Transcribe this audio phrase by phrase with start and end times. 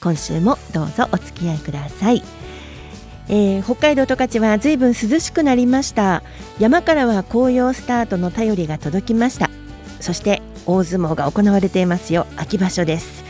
[0.00, 2.22] 今週もどうぞお付き合いください。
[3.28, 6.22] えー、北海道十勝はずいぶん涼しくなりました。
[6.60, 9.50] 山からは紅葉スタートの便りが届きました。
[10.00, 12.26] そして大相撲が行われていますよ。
[12.36, 13.24] 秋場所です、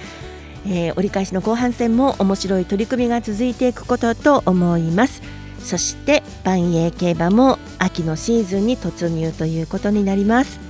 [0.67, 5.23] えー、折り返しの後半戦も面白い取り組みが続いていくことと思います。
[5.63, 10.61] そして万栄競馬も秋のシーズンに突入ということになります、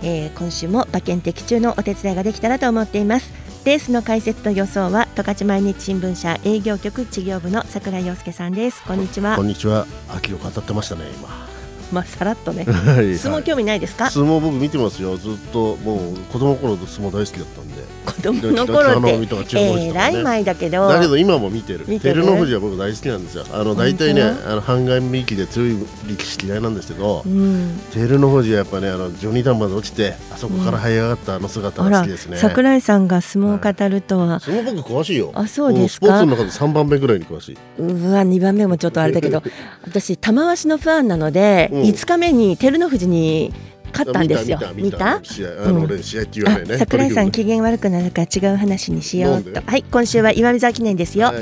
[0.00, 3.43] えー、今週も馬券的中のお手伝いができたらと思っています。
[3.64, 8.84] レースの解説と予想は十勝毎日新聞社営業局事業部の桜井陽介さんです。
[8.84, 9.36] こんにちは。
[9.36, 9.86] こんにちは。
[10.10, 11.53] 秋を語ってましたね今。
[11.92, 12.64] まあさらっとね。
[12.68, 15.16] はい相撲興味ないですか、相撲僕見てますよ。
[15.16, 17.74] ずっともう子供の頃相撲大好きだったんで。
[18.04, 20.88] 子供の頃って北のとか中国えらい前だけど。
[20.88, 21.86] だけど今も見てる。
[21.86, 23.44] 照ノ富士は僕大好きなんですよ。
[23.52, 35.30] あの大体ね本あの半眼力で強い力士嫌いなんですけどうん、照ノ富士はやっぱねあのジョニーダンまで落ちてあそこから這い上がったあの姿が好きですね、桜井さんが相撲を語るとは、相撲僕詳しいよ。
[35.34, 37.58] あそうですスポーツの中で3番目ぐらいに詳しい。
[37.78, 39.42] うわ2番目もちょっとあれだけど。
[39.84, 43.52] 私玉鷲のファンなので、うん5日目に照ノ富士に
[43.94, 44.58] 勝ったんですよ。
[44.74, 45.84] 見た試合あの、うん。
[45.84, 49.62] 俺試合って言わないねあ桜井さん取機嫌悪くなるから違う話にしようと。
[49.64, 51.32] はい今週は岩見沢記念ですよ、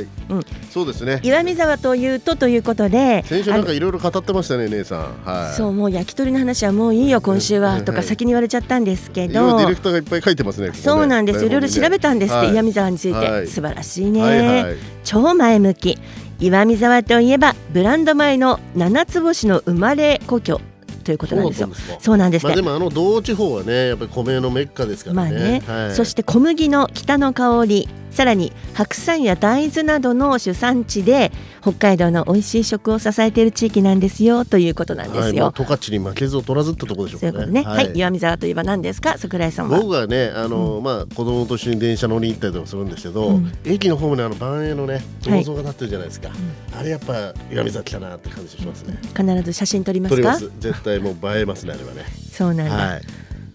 [0.71, 1.21] そうですね。
[1.23, 5.01] 岩見沢というとということで先週なんかいろいろ語ってましたね姉さん。
[5.25, 5.57] はい。
[5.57, 7.85] そうもう焼き鳥の話はもういいよ今週はうん。
[7.87, 9.69] とか先に言われちゃったんですけいろいろディど。
[9.71, 11.47] レクターがいっぱい書いてますねそうなんです。
[11.47, 12.53] いろいろ調べたんですって、はい。
[12.53, 13.47] 岩見沢について、はい。
[13.47, 15.99] 素晴らしいね、超前向き
[16.43, 20.61] 岩見沢といえばブランド米の七つ星の生まれ故郷
[21.05, 21.69] ということなんですよ。
[21.69, 22.01] そうなんですか。
[22.01, 22.49] そうなんですね。
[22.49, 25.85] まあでもあの道地方はねやっぱり米のメッカですからね,、まあね。
[25.87, 35.55] はい、そして小麦の北の香りさらに白菜や大豆などの主産地で北海道の美味しい食を支えている地域なんですよということなんですはい、もうよ。
[35.57, 37.63] 十勝に負けず劣らずってところでしょそういうことね。
[37.63, 39.81] はい、岩見沢といえば何ですか、桜井さんは。
[39.81, 43.53] 僕はねあの、まあ子供と一緒に電車乗りに行ったりとかするんですけど、うん。
[43.65, 45.45] 駅のホームにあの万栄のねはい。
[45.45, 46.31] 銅像が立ってるじゃないですか、
[46.79, 50.35] あれやっぱ岩見崎だなって感じしますね、必ず写真撮りますか？
[50.35, 50.53] 撮りま。
[50.53, 50.61] す。
[50.61, 52.05] 絶対もう映えますねあれはね。
[52.31, 52.75] そうなんだ。
[52.75, 53.03] はい。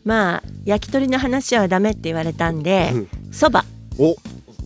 [0.04, 2.94] まあ焼き鳥の話はダメって言われたんで、
[3.32, 3.66] そば。
[4.00, 4.16] お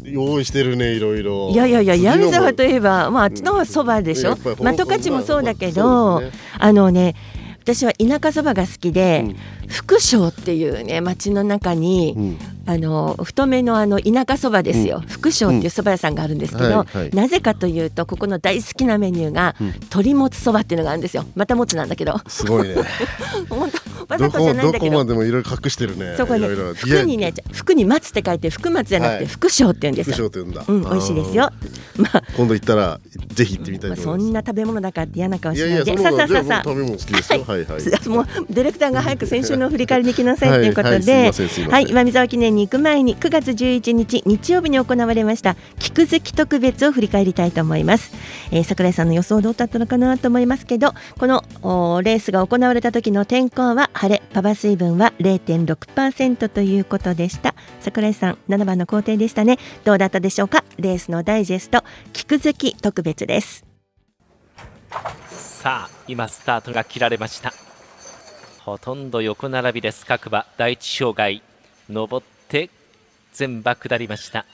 [0.04, 1.50] 用意してるねいろいろ。
[1.52, 2.18] いやいやいや、次のも。
[2.18, 4.30] 岩見沢といえば、まああっちのそばでしょ？
[4.30, 4.64] やっぱり。
[4.64, 6.32] まあ十勝もそうだけど、ね。
[6.58, 7.16] あのね。
[7.64, 9.30] 私は田舎そばが好きで、う
[9.61, 12.38] ん福祥っていうね町の中に、うん。
[12.68, 17.10] あの太めのあの田舎そばですよ、福祥っていうそば屋さんがあるんですけど、はいはい。
[17.10, 19.68] なぜかというとここの大好きなメニューが、うん。
[19.68, 21.26] 鶏もつそばっていうのがあるんですよ。
[21.36, 22.20] またもつなんだけど。
[22.28, 22.76] すごいね。
[23.50, 24.80] 本当わざどことじゃないんど。
[24.80, 26.16] こまだけどでもいろいろ隠してるね。
[26.18, 29.26] そこねいろいろ福にね福に松って書いて福松じゃなくてはい。
[29.26, 31.50] 福祥って言うんですよ、福祥って言うんだ、うん美味しいですよ。
[31.98, 32.24] まあ。
[32.38, 33.00] 今度行ったら
[33.34, 37.44] ぜひ行ってみたいまあと思います、そんな食べ物だから嫌な顔しいやないいでやそんなさあさあさあさ食べ物好きですよ。
[37.48, 37.82] はいはい。
[38.10, 41.32] もうディレクターが早く先週の振り返りに来なさいということで。
[41.70, 45.56] はい岩見沢記念に行く前に9月11日日曜日に行われました。
[45.80, 48.12] 菊月特別を振り返りたいと思います、
[48.52, 57.56] えー、桜井さんの予想どうだったのかなと思いますけどこのおレースが行われた時の天候は晴れパパ水分は0.6%ということでした。
[57.80, 59.58] 桜井さん7番の工程でしたね。
[59.84, 60.64] どうだったでしょうか？
[60.78, 61.84] レースのダイジェスト
[62.14, 63.66] 菊月特別です。
[65.30, 67.54] さあ今スタートが切られました
[68.64, 70.06] ほとんど横並びです。
[70.06, 71.42] 各馬第一障害。
[71.90, 72.70] 上って
[73.34, 74.46] 全馬下りました。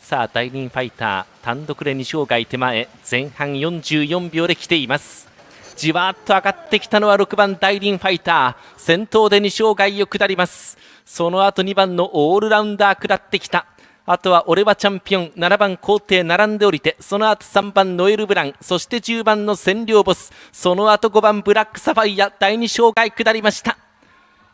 [0.00, 1.44] さあ第2ファイター。
[1.44, 2.88] 単独で2障害手前。
[3.08, 5.28] 前半44秒で来ています。
[5.76, 8.80] じわーっと上がってきたのは6番ダイリンファイター。
[8.80, 10.76] 先頭で2障害を下ります。
[11.06, 13.66] その後2番のオールラウンダー下ってきた。
[14.04, 23.78] あとは俺はチャンピオン7番皇帝並んでおりてその後3番ノエル・ブランそして10番の占領ボスその後5番ブラックサファイア第2障害下りました。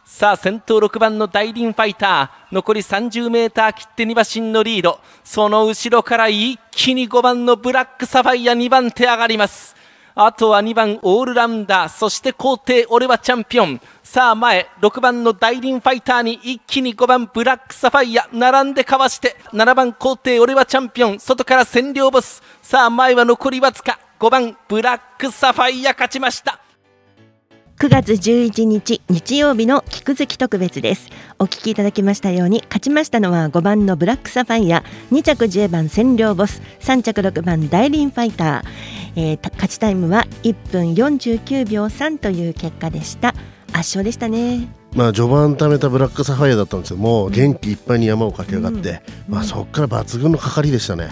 [0.04, 5.00] さあ先頭6番のダイリンファイター残り 30m 切って2馬身のリード。
[5.22, 9.76] その後ろから一気に5番のブラックサファイア2番手上がります。
[10.20, 11.88] あとは2番オールラウンダー。
[11.88, 13.80] そして皇帝俺はチャンピオン。
[14.02, 18.28] さあ前6番のダイリンファイターに一気に5番ブラックサファイア。
[18.32, 21.20] 並んでかわして7番皇帝俺はチャンピオン。
[21.20, 22.42] 外から占領ボス。
[22.62, 24.00] さあ前は残りわずか。
[24.18, 26.58] 5番ブラックサファイア勝ちました。
[27.80, 34.82] 9月11日日曜日の菊月特別ですお聞きいただきましたように勝ちましたのは5番のブラックサファイア
[35.12, 43.28] 2着10番占領ボス3着6番ダイリンファイター、えー、勝ちタイムは1分49秒3という結果でした。
[43.68, 44.66] 圧勝でしたね。
[44.96, 51.10] まあ、序盤貯めたブラックサファイアだったんですけども、元気いっぱいに山を駆け上がって、うん、まあ、そこから抜群のかかりでしたね。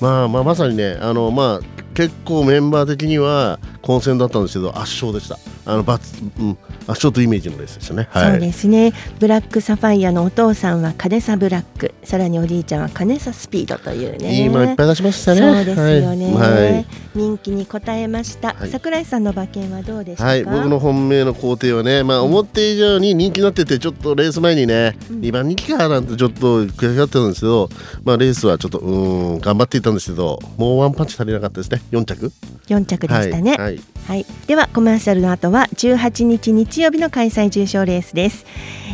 [0.00, 5.38] まあ、まあまさにねあの、まあ、結構メンバー的には混戦だったんですけど圧勝でした。
[5.66, 8.92] あのバツ、うん、圧勝とイメージのレースでしたね、はい、そうですね。
[9.18, 11.94] ブラックサファイアのお父さんはカネサブラック。
[12.02, 14.42] さらにおじいちゃんはカネサスピードというね。
[14.42, 15.40] いいもいっぱい出しましたね。
[15.40, 20.44] そうですよね、はい、人気に応えました、はい、桜井さんの馬券はどうでしたはい。
[20.44, 27.68] 僕の本命の工程はねまあ思って以上に人気になっててちょっとレース前にね、うん、2番人気かなんてちょっと悔しがってたんですけど
[28.04, 32.32] まあレースはちょっとうん頑張っていたんですけどもうワンパンチ足りなかったですね4着
[32.66, 38.46] ？4着でしたね、はい、はい、ではコマーシャルの後は18日日曜日の開催重賞レースです、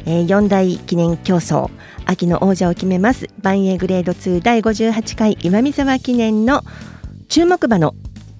[0.06, 1.70] えー、4大記念競争。
[2.06, 3.28] 秋の王者を決めます。
[3.40, 6.62] 万栄グレード2第58回岩見沢記念の
[7.28, 7.94] 注目馬の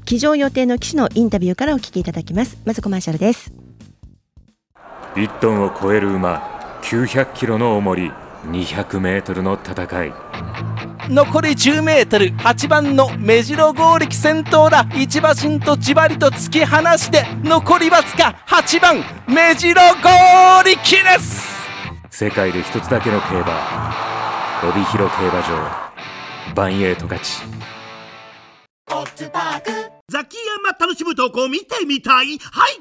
[0.04, 2.58] 騎乗予定の騎手のインタビューからお聞きいただきます。
[2.64, 3.52] まずコマーシャルです。
[5.14, 8.10] 1トンを超える馬900キロの重り
[8.46, 10.12] 200メートルの戦い
[11.10, 14.86] 残り 10m8 番の目白剛力先頭だ。
[14.94, 20.08] 一馬身とじわりと突き放して残りわずか8番目白剛
[20.64, 21.50] 力です。
[22.10, 23.92] 世界で一つだけの競馬。
[24.62, 25.90] 帯広競馬場。
[26.54, 27.42] バンエイト勝ち。
[30.08, 32.38] ザキヤマ楽しむとこ見てみたい？
[32.38, 32.80] はい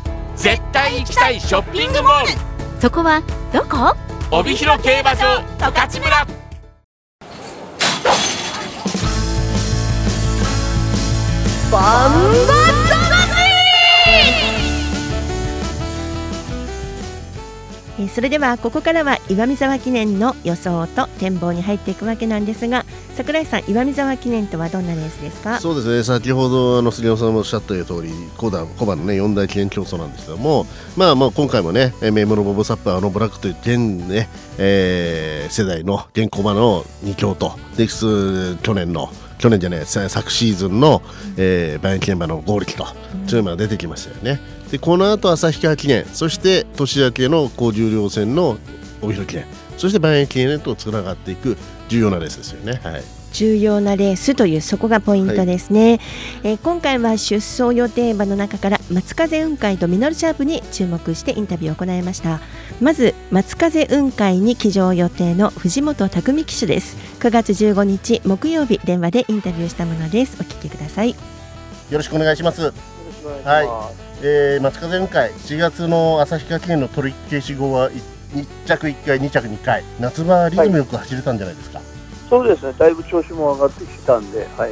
[0.35, 2.31] 絶対行きたいショッピングモール。
[2.81, 3.21] そこは
[3.53, 3.95] どこ？
[4.31, 6.27] 帯広競馬場十勝村。
[11.71, 12.60] バンバ
[18.09, 25.59] それではここからは岩見沢記念の予想と展望に入っていくわけなんですが櫻井さん岩見沢記念とはどんなレースですか？
[25.59, 26.03] そうですね。
[26.03, 28.67] 先ほどあの杉山さんもおっしゃった通り小判
[28.97, 30.65] のね四大記念競争なんですけども
[30.97, 33.77] まあまあ今回もね名門のボブサップーのブラックという現
[34.07, 39.09] ね、えー、世代の現小馬の2強とデキス去年の
[39.41, 41.01] 去年じゃない昨シーズンの、
[41.35, 42.85] えー、バイン記念馬の合力と、
[43.27, 44.39] というのが出てきましたよね。
[44.71, 48.57] でこの後旭川記念そして年明けの高重量戦の
[49.01, 49.45] 帯広記念
[49.77, 51.57] そして万円記念とつながっていく
[51.89, 52.79] 重要なレースですよね。
[52.83, 55.99] はい重要なレースというそこがポイントですね、はい、
[56.43, 62.39] えー、今回は出走予定馬の中から松風雲海とミノルシャープに注目してインタビューを行いました。
[62.79, 66.97] まず松風雲海に騎乗予定の藤本匠騎手です。
[67.19, 70.37] 9月15日木曜日電話でインタビューしたものです。
[70.39, 71.11] お聞きください。
[71.11, 71.17] よ
[71.91, 72.61] ろしくお願いします。
[72.61, 72.73] はい。
[74.23, 79.83] えー、松風雲海4月の旭川記念の取り消し後は1着1回2着2回。
[79.99, 81.87] 夏場リズムよく走れたんじゃないですか、はい、
[82.31, 82.73] そうですね。
[82.79, 84.71] だいぶ調子も上がってきたんではい。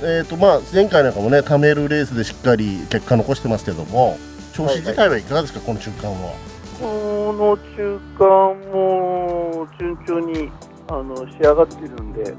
[0.00, 4.16] えーとまあ、前回なんかもねためるレースでしっかり結果残してますけども
[4.52, 6.34] 調子自体はいかがですか、はいはい、この中間は？
[6.80, 10.50] この中間も順調に
[10.88, 12.32] あの仕上がってるんで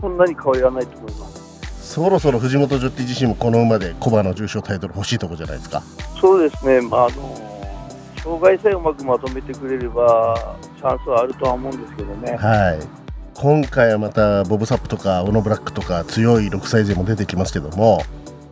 [0.00, 1.92] そんなに変わりはないと思います。
[1.94, 5.82] そろそろ藤本ジョッティ自身もこの馬でコバの重賞タイトル欲しいところじゃないですか？
[6.20, 7.76] そうですね、まあ、あの
[8.22, 12.36] 障害さえうまくまとめてくれればチャンスはあるとは思うんですけどね。
[12.36, 13.05] はい
[13.38, 18.02] 今回はまたボブサップとかオノブラックとか強い6歳勢も出てきますけども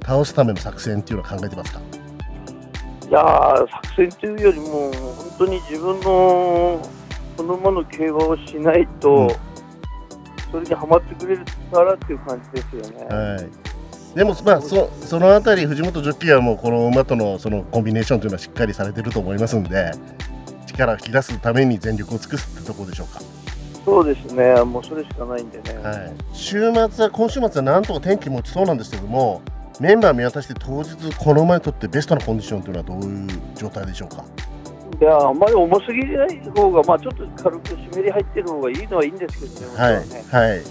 [0.02, 1.80] 倒すための作戦っていうのは考えてますか？
[3.08, 6.80] いや作戦というよりも本当に自分の
[7.36, 9.28] この馬の競馬をしないと、うん
[10.52, 13.06] それにはまってくれるからっていう感じですよね。
[13.06, 19.90] はいでも、まあ、そそのあたり、藤本ジョッキーはもうこの馬とのそのコンビネーションというのはしっかりされてると思いますんで、
[20.66, 23.20] 力を引き出すために全力を尽くすってところでしょうか。
[23.84, 25.78] そうですね、もうそれしかないんでね。
[25.82, 29.42] はい、週末は、今週末はなんとか天気持ちそうなんですけども、
[29.80, 34.24] メンバー見渡して当日、この馬にとってベストなコンディションというのはどういう状態でしょうか？
[35.00, 40.62] いやあんまり重すぎない方が、まあ、ちょっと軽く湿り入ってる方がいいのはいいんですけどね、はい、ね、はい、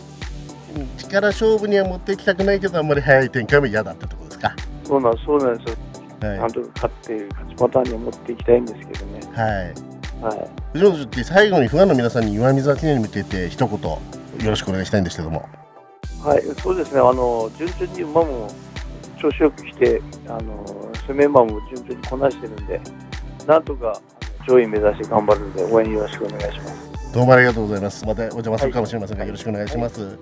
[0.98, 4.56] 力勝負には持っていきたくないけど、あんまり速い展開も嫌だったところですか？
[4.86, 5.78] そうなんそうなんですよ
[6.30, 9.20] はいなんとか勝って、勝ちパターンに持っていきたいんですけどね。
[9.36, 9.93] はい
[10.24, 10.50] はい。
[10.72, 14.00] 藤本ジョッキー最後にファンの皆さんに岩見沢記念に向けて一言よ
[14.46, 15.50] ろしくお願いしたいんですけども。
[16.24, 18.48] はい、そうですね、あの順調に馬も
[19.20, 20.66] 調子よく来て、あの
[21.06, 22.80] 攻め馬も順調にこなしてるんで、
[23.46, 24.00] なんとか
[24.48, 27.14] 上位目指して頑張るので、応援よろしくお願いします。
[27.14, 28.06] どうもありがとうございます。
[28.06, 30.18] またお邪魔するかもしれませんが、よろしくお願いします、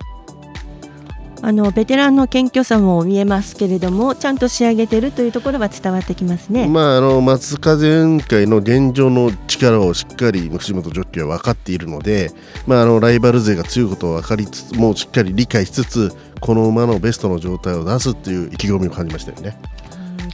[1.44, 6.68] あのベテランの謙虚さも見えますけれどもちゃんと仕上げてるというところは伝わってきますね。
[6.68, 12.30] まああの松風委員会の現状の力をしっかり藤本ジョッキーは分かっているので、
[12.68, 19.58] まあ、あのライバル勢が強いことを分かりつつもうしっかり理解しつつこの馬のベストの状態を出すっていう意気込みを感じましたよね。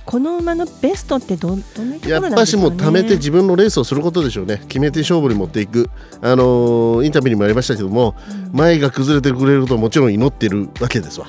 [0.08, 2.30] この馬のベストってどんどんなとこやろなんですかね？
[2.30, 5.90] っぱしもう貯めて自分のレースをすることでしょうね、決めて勝負に持っていく、
[6.22, 8.14] あのーインタビューにもありましたけども、
[8.52, 11.26] 前が崩れてくれることをもちろん祈ってるわけですわ。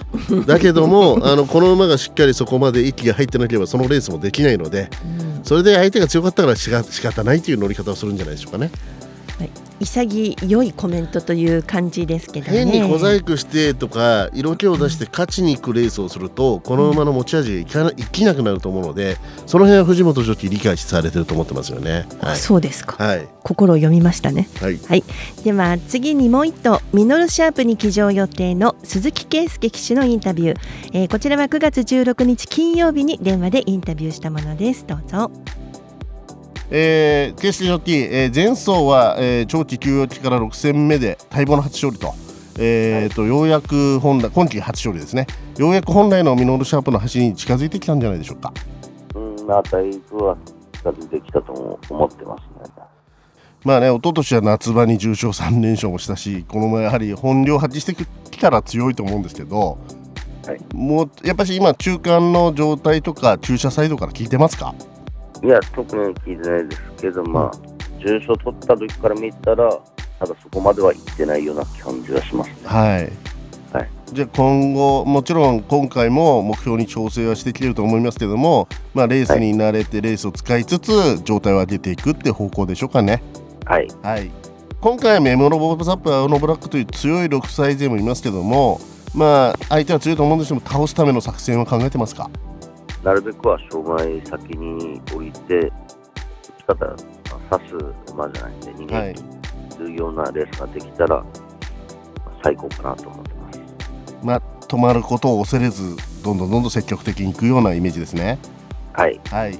[0.47, 4.89] だけども、 あのこの馬がしっかりそこまで息が入ってなければ、そのレースもできないので、
[5.43, 8.71] それで相手が強かったからしか仕方ないという乗り方をするんじゃないでしょうかね。
[9.79, 12.65] 潔いコメントという感じですけどね。
[12.65, 22.07] 変に小細工してとか色気を出して勝ちに行くレースをするとこの馬の持ち味が生きなくなると思うのでその辺は藤本ジョッキー理解されてると思ってますよね。
[22.21, 23.03] はい、そうですか。
[23.03, 24.47] はい心を読みましたね。
[24.61, 25.03] はいはい。
[25.43, 30.59] では次にもう一頭ミノルシャープに騎乗予定の鈴木圭介騎手のインタビュー、
[30.93, 34.85] えーこちらは9月16日金曜日に電話でインタビューしたものです。
[34.85, 35.31] どうぞ。
[36.71, 42.13] えー、決してジョッキー、えー前走は、えー長期休養期から6戦目で待望の初勝利と,、
[42.59, 45.25] えーとようやく本来今季初勝利ですね
[45.57, 48.53] ようやく本来のミノルシャープの走りに近づいてきたんじゃないでしょうか。
[49.15, 50.37] うん、まあ、だいぶは
[50.73, 52.71] 近づいてきたとも思ってますね。
[53.65, 57.93] まあね、一昨年は夏場に重賞3連勝もしたし、このままやはり本領発揮して
[58.31, 59.77] きたら強いと思うんですけど、
[60.73, 64.73] もうやっぱり今、中間の状態とか、駐車サイドから聞いてますか？
[65.43, 67.51] いや、特に聞いてないですけど、まあ、
[67.99, 69.69] 重賞取った時から見たら、
[70.19, 72.55] ただそこまでは行ってないような感じがしますね。
[72.65, 73.11] はい、
[73.71, 83.23] はい、じゃあ今後、もちろん今回も目標に調整はしてきてると思いますけども、まあ、レースに慣れて、レースを使いつつ、状態を上げていくって方向でしょうかね。
[83.65, 84.29] はい、はい、
[84.81, 88.81] 今回はメモロボブサップアウノブラックという強い6歳勢もいますけども、
[89.15, 92.29] まあ、相手は強いと思うんですけども、倒すための作戦は考えてますか？
[93.03, 95.71] なるべくは障害先に降りて、打
[96.75, 96.95] ち方、ま
[97.49, 97.75] あ刺す
[98.13, 98.85] 馬じゃないんで、逃
[99.79, 101.23] げるようなレースができたら、まあ
[102.43, 103.59] 最高かなと思ってます。
[104.23, 108.37] まあ、止まることを恐れずどんどんどんどん積極的にいくようなイメージですね。
[108.91, 109.57] はい、はい、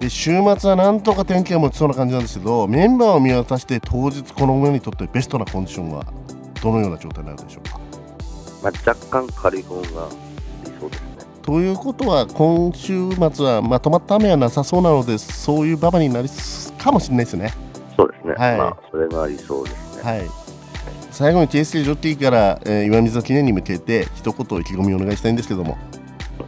[0.00, 6.04] で週末はなんとか天気が持ちそうな感じなんですけどメンバーを見渡して当日この馬にとってベストなコンディションは
[6.60, 7.78] どのような状態になるでしょうか？
[8.62, 10.25] まあ、若干軽い方が。
[11.46, 17.52] ということは今週末はまとまった雨はなさそうなのでそういう馬場になりすかもしれないですね。
[17.96, 20.02] そうですね、はいまあ、それが理想ですね。
[20.02, 20.46] はい
[21.12, 25.78] 最後に TSK ジョッキーから、えー岩水記念に向けて一言意気込みをお願いしたいんですけども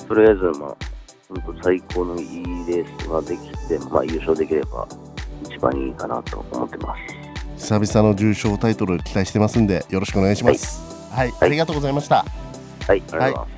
[0.06, 0.76] とりあえず、まあ、
[1.28, 4.86] 本当最高のいいレースができて、まあ、優勝できれば
[5.44, 6.94] 一番いいかなと思ってま
[7.56, 7.78] す。
[7.78, 10.82] 久々の重賞タイトルを期待してますんでよろしくお願いします。
[11.14, 12.16] はい、ありがとうございました。
[12.16, 13.57] はい、ありがとうございます。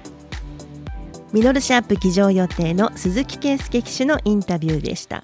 [1.33, 5.23] ミノルシャープ騎乗予定の鈴木圭介騎手のインタビューでした。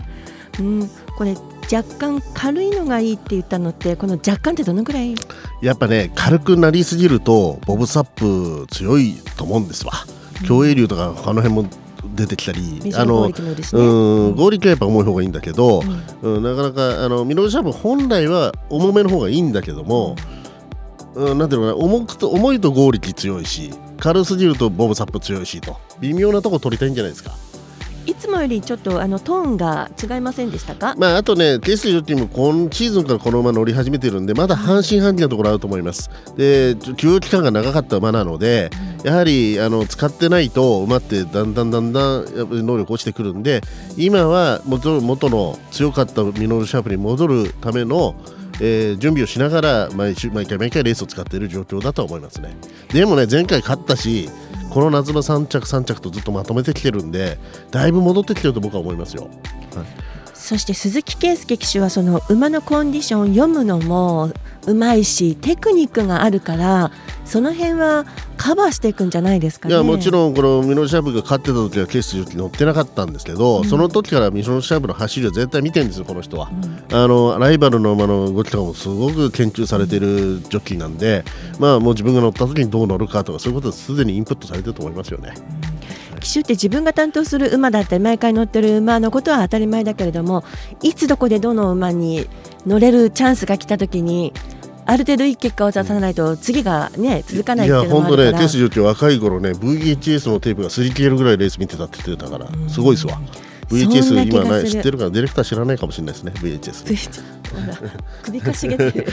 [0.58, 1.34] うん、これ
[1.72, 5.14] 若干軽いのがいいって言ったのってこの若干ってどのくらい？
[5.60, 9.92] やっぱね軽くなりすぎるとボブサップ強いと思うんですわ。
[10.46, 11.68] 競泳流とか他の辺も
[12.14, 15.82] 出てきたり、メジャー合力もいるしねうん合力はやっぱ重い方がいいんだけど、
[16.22, 20.14] うんなかなかあのミノルシャープ本来は重めの方がいいんだけども、
[21.14, 27.33] うん、なんていうのかな重くと重いと合力強いし軽すぎるとボブサップ強いしと微妙なとこ取りたいんじゃないですか。
[28.07, 36.09] いつもよりちょっとあのトーンが違いませんでしたか、まあ、あとね、ケースジョッキーも今シーズンからこの馬乗り始めてるんで、まだ半信半疑なところあると思います。
[36.37, 38.71] で、休養期間が長かった馬なので、
[39.03, 43.61] やはりあの使ってないと馬ってだんだんだんだんやっぱり能力落ちてくるんで、
[43.97, 48.15] 今は元元の強かったミノルシャープに戻るための、
[48.60, 52.56] えー準備をしながら毎週毎回毎回レースを使っている状況だと思いますね。
[52.92, 54.28] でもね、前回勝ったし、
[54.70, 57.38] この夏の3着3着とずっとまとめてきてるんで、
[57.70, 59.28] だいぶ戻ってきてると僕は思いますよ。
[60.47, 64.31] そして鈴木圭介騎手はその馬のコンディションを読むのも
[64.69, 66.93] うまいしテクニックがあるから
[67.25, 69.75] その辺はカバーしていくんじゃないですかね。
[69.75, 76.49] いやもちろんこのミノルシャープが勝ってた時はケースジョッキー乗ってなかったんですけど、その時からミノルシャープの走りは絶対見てるんですよこの人は、
[76.93, 81.25] あのライバルの馬の動きとかもすごく研究されてるジョッキーなんで、
[81.59, 85.35] まあもう自分が乗った時にどう乗るかとかそういうことはすでにインプットされてると思いますよね。
[86.26, 90.45] 騎手って自分が担当する馬だったり毎回乗ってる馬のことは当たり前だけれども
[90.83, 92.28] いつどこでどの馬に
[92.66, 94.33] 乗れるチャンスが来た時に
[94.87, 98.23] ある程度いい結果を出さないと次がね続かないっていうのもあるから。
[98.25, 103.21] いや本当ねテスジョッキ若い頃ね VHS のテープが擦り切れるぐらいレース見てたって言ってたからすごいですわ。
[103.68, 107.36] VHS 今ね知ってるからディレクター知らないかもしれないですね VHS
[108.22, 109.12] 首かしげてる。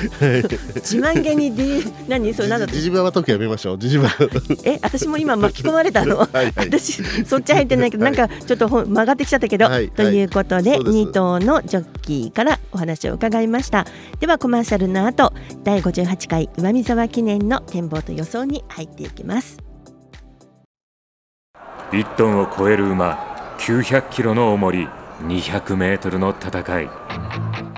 [0.76, 2.34] 自慢げに D 何？
[2.34, 4.10] そうなんだジジバは時やめましょうジジバ
[4.64, 13.86] え私も今巻き込まれたのはい、私そっち入ってないけど、なんかちょっと曲がってきちゃったけど、はい、ということで、はい、2頭のジョッキーからお話を伺いました。
[14.20, 15.34] ではコマーシャルの後
[15.64, 19.58] 第58回岩見沢記念の展望と予想に入っていきます。
[21.92, 24.88] 1トンを超える馬900キロの重り
[25.22, 26.90] 200メートルの戦い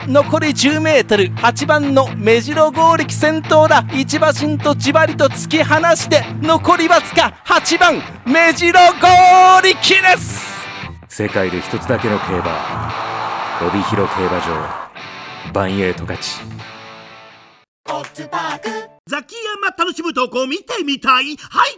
[0.07, 1.31] 残り10メートル。
[1.35, 3.85] 8番の目白剛力先頭だ。
[3.93, 9.07] 一馬身とじわりと突き放して残りわずか8番目白剛
[9.63, 10.45] 力です。
[11.09, 12.91] 世界で一つだけの競馬。
[13.67, 15.51] 帯広競馬場。
[15.53, 16.39] バンエイト勝ち。
[19.07, 21.37] ザキヤマ楽しむ投稿見てみたい？
[21.37, 21.77] はい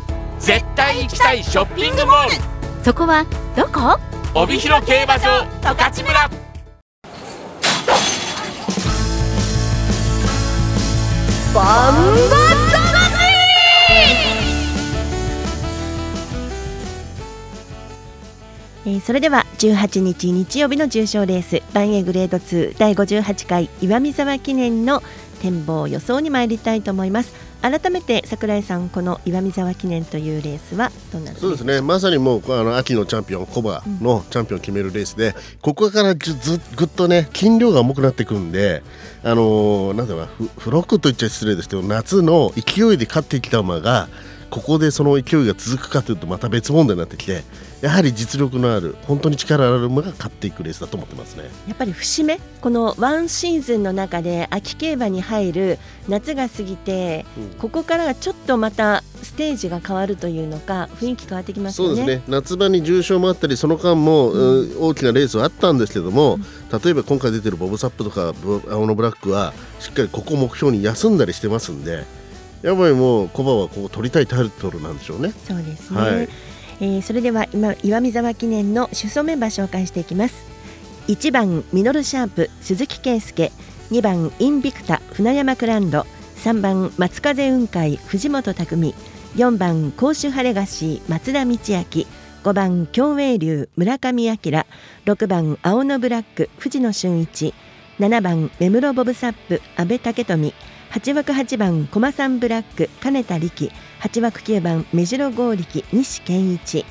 [0.41, 2.31] 絶対行きたいショッピングモール。
[2.83, 3.99] そこはどこ？
[4.33, 6.29] 帯広競馬場十勝村。
[11.53, 12.61] バンバ
[18.83, 25.03] えー、それでは18日日曜日の重賞レースバンエグレード2第58回岩見沢記念の
[25.39, 31.81] 展望予想に参りたいと思います改めて櫻井さんこの岩見沢記念というレースはどんなそうですね。
[31.81, 38.81] まさにもうあの秋のチャンピオンコバのチャンピオンを決めるレースで、うん、ここからずぐっとね筋量が重くなってくるんで
[39.23, 44.09] あのー、なんだろうフロックと言っちゃ失礼ですけど夏の勢いで勝ってきた馬が
[44.51, 47.43] ここでその勢いが続くかというとまた別問題になってきて
[47.79, 51.45] やはり実力のある本当に力ある馬が勝っていくレースだと思ってますね。
[51.67, 52.37] やっぱり節目？
[52.59, 61.95] このワンシーズンの中で秋競馬に入る夏が過ぎて、うん、ここからがちょっとまたステージが変わるというのか雰囲気変わってきますよね。
[61.95, 62.23] そうですね。
[62.27, 66.41] 夏場に重賞もあったりその間も、うん、大きなレースはあったんですけども、うん、
[66.83, 68.33] 例えば今回出てるボブサップとか
[68.69, 72.05] 青のブラックはしっかりここ目標に休んだりしてますんで。
[72.61, 75.33] やっぱりもうコバはこう取りたいタイトルなんでしょうね。
[75.47, 75.99] そうですね。
[75.99, 76.29] はい、
[76.79, 80.51] えー、それでは今岩見沢記念の出走メンバー紹介していきます。
[81.07, 83.51] 1番ミノルシャープ鈴木圭介、
[83.89, 86.05] 2番インビクタ船山クランド、
[86.37, 88.95] 3番松風雲海藤本匠、
[89.35, 94.33] 4番甲州晴れ菓子松田道明、5番共栄流村上明、
[95.05, 97.55] 6番青のブラック藤野俊一、
[97.99, 100.53] 7番目室ボブサップ阿部武富。
[100.91, 106.85] 8枠8番駒さんブラック金田力8枠9番目白剛力西健一、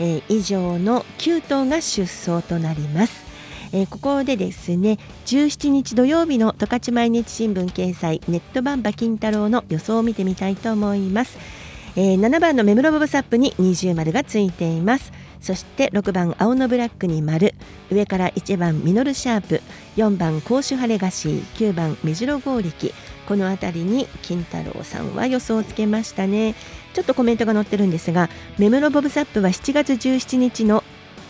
[0.00, 3.24] えー、以上の9頭が出走となります。
[3.72, 11.36] えー、ここでですね17日土曜日の十勝毎日新聞掲載ネットバンバ金太郎の予想を見てみたいと思います、
[11.94, 15.12] えー、7番の目室ボブサップに二重丸がついています。
[15.40, 17.54] そして6番青のブラックに丸
[17.90, 19.62] 上から1番ミノルシャープ
[19.96, 22.92] 4番甲州晴れ菓子9番目白剛力
[23.28, 26.54] この辺りに金太郎さんは予想をつけましたね。
[26.94, 30.82] ちょっとコメントが載ってるんですが目室ボブサップは7月17日の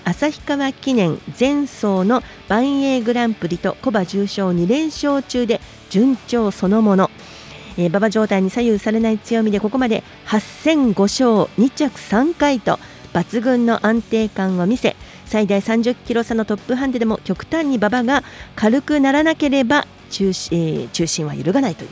[0.05, 7.11] 旭川記念前走の万栄グランプリとコバ重賞2連勝中で順調そのもの。
[7.77, 11.29] え、馬場状態に左右されない強みでここまで8戦5勝
[11.61, 12.79] 2着3回と
[13.13, 14.95] 抜群の安定感を見せ
[15.27, 18.23] 最大30キロ差のトップハンデでも極端に馬場が
[18.55, 21.91] 軽くならなければ中,、えー、中心は揺るがないという。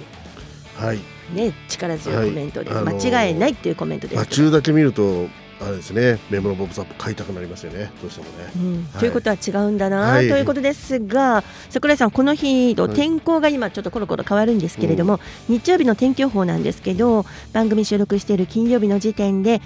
[0.77, 0.99] はい。
[1.35, 5.27] ね、力強いコメントで、はい、間違いないっていうコメントです、中だけ見ると
[5.61, 8.51] あれですね、メモのボブサップ買いたくなりますよね、どうしてもね。
[8.57, 8.75] うん。
[8.93, 17.25] はい、ということは違うんだな、はい、ということですが、櫻井さん、この日の天候が今、ちょっとコロコロ変わるんですけれども、はい、日曜日の天気予報なんですけど、
[17.55, 19.63] 番組収録している金曜日の時点で、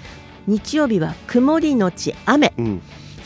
[0.47, 2.81] 日曜日は曇りのち雨、うん、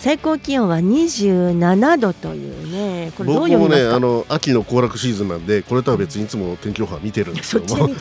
[0.05, 3.89] 最高気温は27度というねこれどう読みますか？
[3.89, 7.89] 僕もねあの秋の行楽シーズンなんでこれとは別にいつも天気予報は見てるんですけども。
[7.89, 7.95] い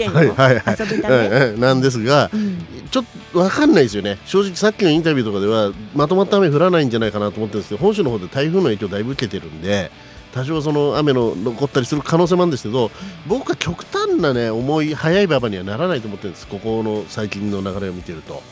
[1.59, 2.31] なんですが、
[2.91, 4.19] ちょっと分かんないですよね。
[4.27, 9.91] 正直さっきのインタビューとかではまとまった雨降らないんじゃないかなと思ってるんですけど本州の方で台風の影響だいぶ受けてるんで
[10.35, 12.91] 多少その雨の残ったりする可能性もあるんですけど
[13.27, 16.47] 僕は極端なね重い速い馬場にはならないと思ってるんです。
[16.49, 18.43] ここの最近の流れを見てると。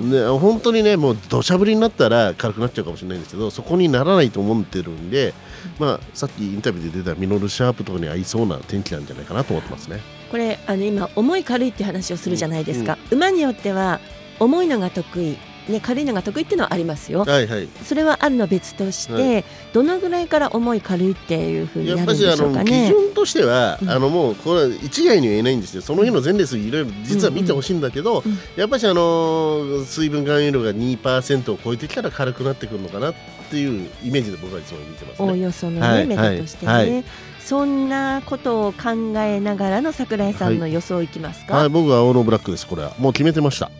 [0.00, 5.34] ね、本当にねもう土砂降りになったら軽くなっちゃうかもしれないんですけどそこにならないと思ってるんで、
[5.78, 10.00] まあ、さっきインタビューで出たミノルシャープとかに合いそうな天気なんじゃないかなと思ってますね。
[10.30, 14.00] これあの今重い軽いって話をするじゃないですか、馬によっては
[14.40, 15.36] 重いのが得意
[15.68, 19.44] ね、軽いのが得意っていうのはありますよ、はいはい、それはあるの別として、はい。
[19.72, 22.88] どのぐらいから重い軽いっていうふうにやなるんでっぱりあの基しょうかね。
[22.88, 28.22] 準としては、あのもうこれは一概には言えないんですよ、その日の前レースいろいろ実は見てほしいんだけど、
[28.56, 33.14] やっぱりあの水分含有量が2%を超えてきたら軽くなってくるのかなっ
[33.50, 35.28] ていうイメージで僕はいつも見てますね。
[35.28, 37.04] おおよそのね、はいメタとしてね、はい
[37.44, 42.94] そんなことを考えながらの桜井さんの予想いきますか、はい、僕は青のブラックです、これは。
[42.98, 43.70] もう決めてました。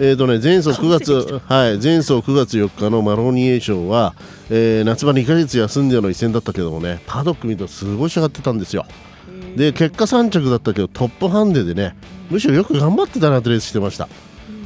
[0.00, 4.14] えーとね、前走9月、はい、前走9月4日のマロニエーションは、
[4.48, 8.86] えー夏場2ヶ月休んでの一戦だったけどもね、パドック見るとすごい仕上がってたんですよ。
[9.56, 11.96] で、結果3着だったけど、トップハンデでね、
[12.30, 14.08] むしろよく頑張ってたなってレースしてました。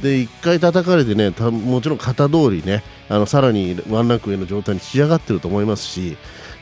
[0.03, 6.15] で、1回叩かれてね、たもちろん型通りね、あのさらにワンランク上の状態に仕上がってると思いますし、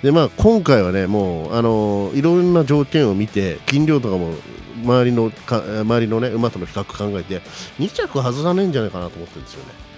[0.04, 4.34] でまあ、今回はね、もう、あのいろんな条件を見て、斤量とかも
[4.84, 7.42] 周りのか周りの、ね、馬との比較考えて、
[7.80, 9.92] 2着外さねえんじゃないかなと思ってるんですよね。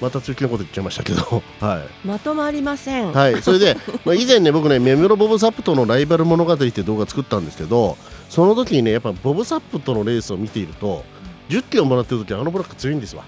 [0.00, 2.06] また強気なこと言っちゃいましたけど、 はい。
[2.06, 3.12] まとまりません。
[3.12, 7.96] はい、それで、 まあ、以前ね、僕ね、メムロボブサップとのライバル物語って動画作ったんですけど、
[8.28, 11.04] その時にね、やっぱボブサップとのレースを見ていると、
[11.48, 13.22] 10キロもらってる時はあのブラック強いんですわ。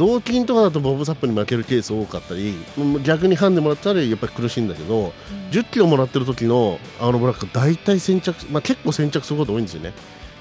[0.00, 5.12] 同金とかだとボブサップに負けるケース多かったり、うん逆にハンでもらったらやっぱり苦しいんだけど、
[5.50, 9.92] 10キロもらってる時のあのブラック、大体先着、まあ、結構先着すること多いんですよね。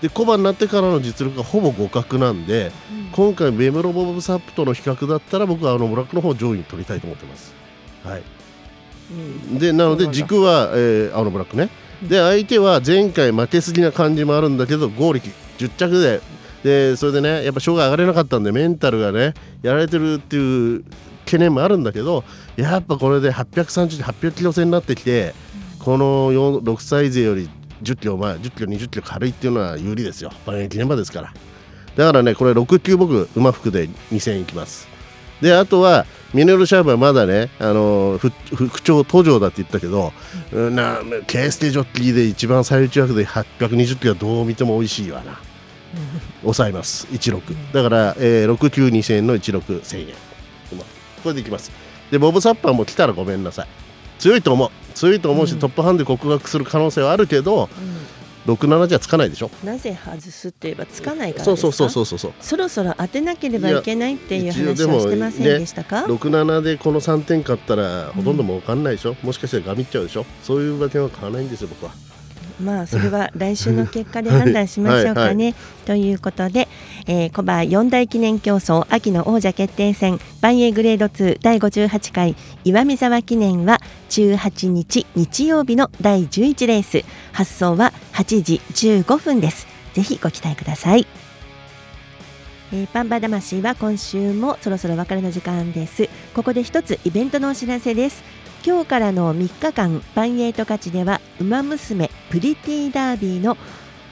[0.01, 2.71] で、コバになってからの実力がほぼ互角なんで、
[3.11, 7.53] 今回、メムロボブサップとの比較だったら、僕はあのブラックの方を上位に取りたいと思ってます。
[8.05, 8.23] はい。
[9.59, 11.69] でなので軸は、えー、青のブラックね、
[12.01, 16.21] で相手は前回負けすぎな感じもあるんだけど剛力10着で
[16.63, 20.83] でそれでねやっぱ賞が上がれなかったんでメンタルがねやられてるっていう
[21.25, 22.23] 懸念もあるんだけど
[22.57, 25.33] やっぱこれで830、800キロ戦になってきて
[25.79, 27.49] この6歳勢より
[27.83, 30.31] 10キロ前10キロ20キロ軽いっていうのは有利ですよ。
[30.45, 31.33] 万円記念馬ですから。
[31.95, 34.87] だからねこれ6級僕馬服で2000いきます。
[35.41, 40.11] であとはミネルシャープはまだね、あの不不不調途上だって言ったけど、
[40.51, 45.39] うんなケーステジョッキーで一番最内枠で820キロはどう見ても美味しいわな。
[46.41, 47.73] 抑えます、16。
[47.73, 50.07] だから、えー、6級2000円の16、1000円。
[50.77, 50.85] まあ
[51.23, 51.71] これでいきます。
[52.11, 53.67] で、ボブ・サッパーも来たらごめんなさい。
[54.19, 54.69] 強いと思う。
[54.95, 57.69] 強いと思うし、トップハンデ告白する可能性はあるけど、
[58.45, 59.51] 67じゃつかないでしょ。
[59.63, 62.33] なぜ外すって言えばつかないからそうそうそうそうそう。
[62.39, 71.91] そろそろ当てなければいけないっていう話はしてませんでしたか、ね、67でこの3点買ったらほとんど儲かんないでしょ、もしかしたらガミっちゃうでしょそういう馬券は買わないんですよ僕は
[72.59, 75.45] まあそれは来週の結果で判断しましょうかね。
[75.45, 75.55] はい
[75.89, 76.67] ということで、
[77.07, 83.79] えー、コバ四大記念競争秋の王者決定戦万栄グレード2第58回岩見沢記念は
[84.11, 88.61] 18日日曜日の第11レース発送は8時
[89.01, 89.65] 15分です。
[89.93, 91.07] ぜひご期待ください。
[92.71, 98.21] えーパンバ魂は今週もそろそろお別れの時間ですここで一つイベントのお知らせです
[98.65, 103.57] 今日からの3日間バンエイト勝ちでは「ウマ娘プリティダービー」の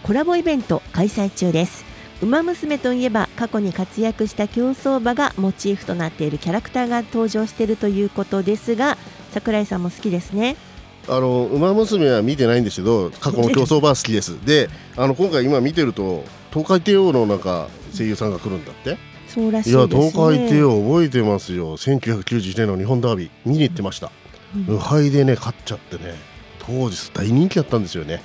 [0.03, 1.85] コラボイベント開催中です。
[2.23, 8.97] ウマ娘といえば過去に活躍した競走馬がモチーフとなっているキャラクターが登場しているということですが
[9.33, 10.55] 桜井さんも好きですね。
[11.09, 14.37] あの馬娘は見てないんですけど過去の競走馬は好きです。
[14.45, 18.97] であの今回今見てると東海帝王のなんか声優さんが来るんだって？
[19.27, 19.93] そうらしいいですね。
[19.95, 21.77] や東海帝王覚えてますよ。
[21.77, 24.11] 1991年の日本ダービー見に行ってました、
[24.65, 26.15] 無敗でね勝っちゃってね
[26.59, 28.21] 当時大人気だったんですよね。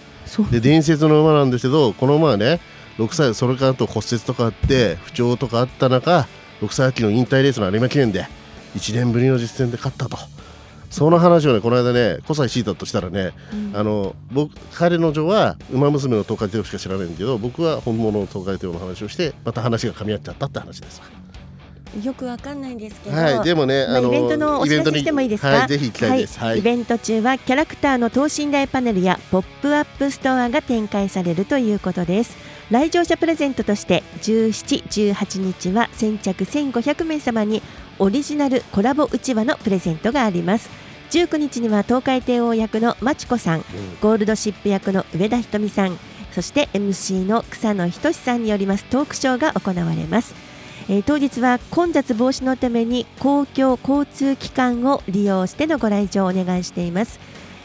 [0.51, 2.61] で伝説の馬なんですけどこの馬はね
[2.99, 6.27] 6歳それからあと骨折とかあって不調とかあった中
[6.61, 8.27] 6歳秋の引退レースの有馬記念で
[8.77, 10.16] 1年ぶりの実戦で勝ったと。
[10.90, 13.33] その話をねこの間ね小西シータとしたらね、
[13.73, 21.22] あの僕彼の女はウマ娘のトウカイテイオーしか知らないんだけど僕は本物のトウカイテイオーの話をしてまた話が噛み合っちゃったって話ですわ
[22.03, 26.39] よくわかんないんですけど、はいでもねまあイベントのお知らせしてもいいですか、はいぜひ行きたいです。
[26.39, 26.59] はい。
[26.59, 32.37] イベント中はキャラクターの等身大パネルやポップアップストアが展開されるということです。
[32.71, 37.63] 来場者プレゼントとして17、18日は先着1500名様に
[37.99, 40.71] オリジナルコラボうちわのプレゼントがあります。
[41.11, 43.65] 19日には東海帝王役のまちこさん、
[44.01, 45.99] ゴールドシップ役の上田ひとみさん
[46.33, 48.85] そして MC の草野仁さんによります。
[48.85, 50.35] トークショーが行われます
[50.88, 57.18] えー当日は混雑防止のために公共交通機関を利用してのご来場をお願いしています。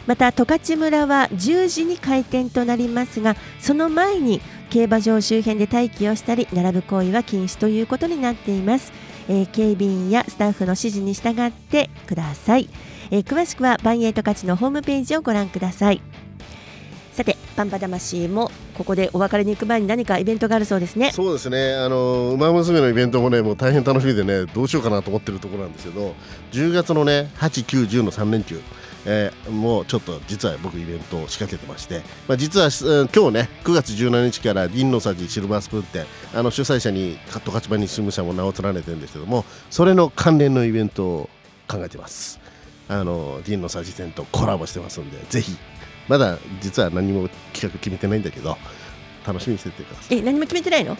[0.08, 8.90] また十勝村は10時に開店となりますがその前に競馬場周辺で待機をしたり並ぶ行為は禁止ということになっています、
[9.28, 12.70] えー警備員やスタッフの指示に従ってください、
[13.10, 16.00] えー詳しくはバンエイト勝ちのホームページをご覧ください。
[17.18, 26.14] さてパンパ魂もここでお別れに行く前に何かイベントがあるそうですねそうですね、あの馬娘のイベントもね、もう大変楽しみでね、どうしようかなと思ってるところなんですけど、
[26.52, 28.60] 10月のね、8、9、10の3連休、
[29.04, 41.30] えーもうちょっと実は僕、イベントを仕掛けてまして、まあ、実は、うん今日ね、9月17日から銀のさじシルバースプーン店、あの主催者にカットカチバに新聞社も名を連ねてるんですけども、それの関連のイベントを
[41.66, 42.38] 考えてます。
[42.88, 45.56] あの銀のさじ店とコラボしてますんで、ぜひ、
[46.08, 48.56] まだ実は何も企画決めてないんだけど、
[49.26, 50.18] 楽しみにしててください。
[50.18, 50.96] え何も決めてないの？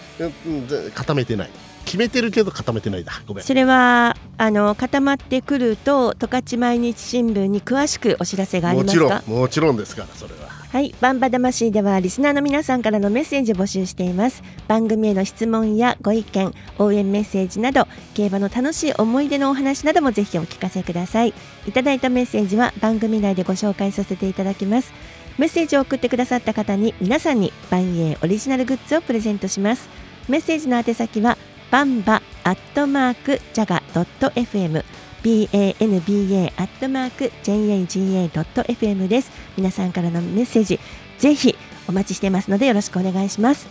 [0.47, 1.51] うんで固めてない。
[1.85, 3.13] 決めてるけど固めてないだ。
[3.27, 3.45] ごめん。
[3.45, 14.43] それはあの固まってくると十勝毎日新聞に詳しくお知らせがありもちろますかんもちろんですからそれははい、バンバ魂ではリスナーの皆さんからのメッセージを募集しています。
[14.69, 21.33] 番組への質問やご意見応援メッセージなど競馬の楽しい思い出のお話などもぜひお聞かせください。
[21.67, 24.93] いただいたメッセージは番組内でご紹介させていただきます。
[25.39, 29.89] メッセージを送ってくださった方に皆さんにバンエイオリジナルグッズをプレゼントします。
[30.29, 31.39] メッセージの宛先は
[31.71, 34.85] バンバアットマークジャガ FM
[35.23, 39.31] banba アットマーク jaga ドット FM です。
[39.57, 40.79] 皆さんからのメッセージ
[41.19, 41.57] ぜひ
[41.89, 43.69] お待ちしてますのでよろしくお願いします。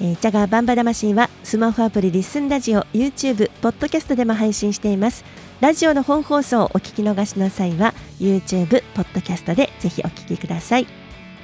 [0.00, 5.24] えージャガーバンバ魂はスマホアプリリッスンラジオ YouTube ポッドキャストでも配信しています。
[5.60, 10.86] ラジオの本放送をお聞き逃しの際は YouTube ポッドキャストでぜひお聞きください。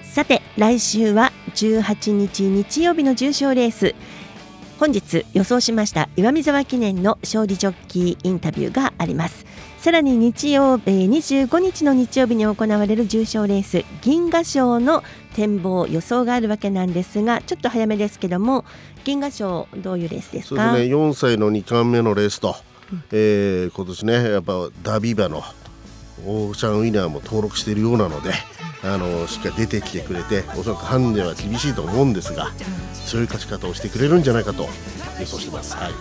[0.03, 3.95] さて来週は18日日曜日の重賞レース。
[4.79, 9.47] 本日予想しました岩見沢記念の勝利ジョッキーインタビューがあります。
[9.79, 15.03] さらに日曜、えー25日の日曜日に行われる重賞レース銀河賞の
[15.35, 18.65] 展望予想があるわけなんですがちょっと早めですけども
[19.05, 20.71] 銀河賞どういうレースですか？
[20.73, 22.57] そうですね4歳の2冠目のレースと、
[23.12, 25.43] えー今年ねやっぱダビーバの
[26.27, 28.33] オーシャンウィナーも登録しているようなので
[28.87, 32.51] あのしっかり出てきてくれておそらくハンデは厳しいと思うんですが
[33.07, 34.68] 強い勝ち方をしてくれるんじゃないかと
[35.20, 35.75] 予想してます。
[35.75, 35.92] はい。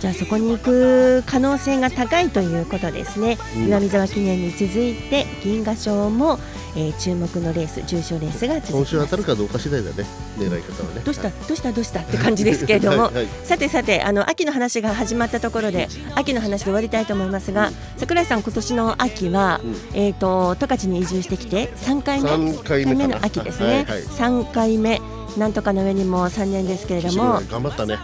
[0.00, 3.66] じゃあそこに行く可能性が高いということですね、うん。
[3.68, 6.38] 岩見沢記念に続いて銀河賞も、
[6.76, 10.04] えー注目のレース重賞レースが今週当たるかどうか次第だね
[10.38, 11.00] 狙い方はね。
[11.04, 11.30] どうした？
[11.30, 11.72] どうした？
[11.72, 12.00] どうした？
[12.00, 13.26] って感じですけれども、はいはい。
[13.42, 19.60] さてさてあの秋の話が始まったところで秋の話で終わりたいと思いますが、桜井さん今年の秋は、
[19.94, 24.02] えっ、と十勝に移住してきて3回目三回目の秋ですね、はいはい。
[24.02, 25.00] 3回目。
[25.36, 27.40] なんとかの上にも3年ですけれども。
[27.50, 27.98] 頑張ったね。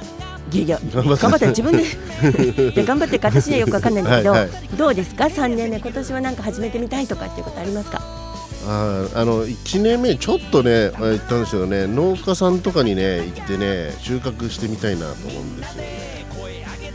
[0.52, 1.46] いやいや頑張った。
[1.48, 1.82] 自分で。
[2.72, 4.50] いや頑張ってるか私にはよくわかんないんだけどはいはい。
[4.76, 8.00] どうですか？3年目今年は何か始めてみたいとかっていうことありますか？
[8.68, 11.86] あーあの1年目ちょっとねあ言ったんですけどね。
[11.86, 16.05] 農家さんとかにね行ってね収穫してみたいなと思うんですよね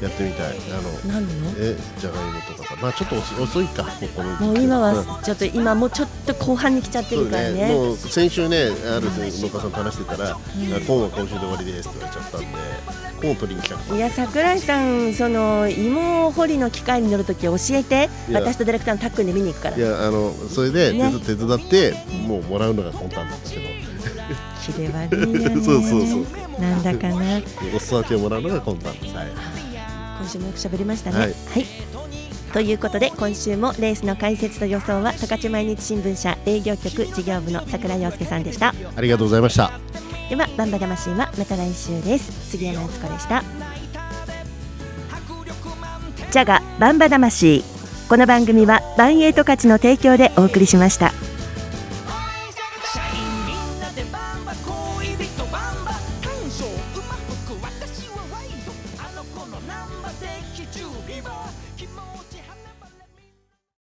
[0.01, 0.57] やってみたい。
[0.57, 1.51] あの何の？
[1.57, 2.69] えじゃがいもとか。
[2.69, 7.67] さまあちょっと遅遅いかもうこのもう今うんはちょっと今もうちょっと後半に来ちゃってるからね。
[7.69, 7.73] ね。
[7.73, 10.33] もう先週ねある農家さんと話してたら、ん。
[10.33, 12.47] コーンは今週で終わりですって言われちゃったんで
[13.17, 13.95] コーンを取りに来たの。
[13.95, 18.09] いや桜井さんその芋掘りの機械に乗るとき教えて。
[18.33, 19.77] 私とディレクターのタックンで見に行くから。
[19.77, 21.11] いやあのそれで手,、ね。
[21.19, 21.93] 手伝って
[22.27, 23.61] もうもらうのが魂胆なんだけど。
[24.61, 26.61] キレ悪いよね そうそうそう。
[26.61, 27.41] なんだかな。
[27.75, 29.60] お裾分けをもらうのが魂胆ですはい
[30.21, 31.17] 今週もよく喋りましたね。
[31.17, 31.31] ははい。
[31.31, 31.65] い、
[32.53, 38.73] ということで今週もレースの解説と予想は十勝毎日新聞社営業局事業部の桜井陽介さんでした。
[38.95, 39.71] ありがとうございました。
[40.29, 42.51] ではバンバ魂はまた来週です。
[42.51, 43.43] 杉山敦子でした。
[46.31, 47.61] ジャガバンバ魂
[48.07, 51.11] この番組はバンエイト勝ちの提供でお送りしました